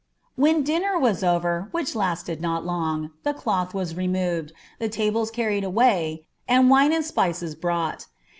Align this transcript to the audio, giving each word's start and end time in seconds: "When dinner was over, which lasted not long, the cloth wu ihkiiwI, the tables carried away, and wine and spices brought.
"When 0.35 0.63
dinner 0.63 0.97
was 0.97 1.23
over, 1.23 1.67
which 1.69 1.93
lasted 1.93 2.41
not 2.41 2.65
long, 2.65 3.11
the 3.21 3.35
cloth 3.35 3.75
wu 3.75 3.81
ihkiiwI, 3.83 4.49
the 4.79 4.89
tables 4.89 5.29
carried 5.29 5.63
away, 5.63 6.25
and 6.47 6.71
wine 6.71 6.91
and 6.91 7.05
spices 7.05 7.53
brought. 7.53 8.07